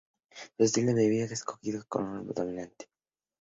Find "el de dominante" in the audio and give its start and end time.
1.99-2.89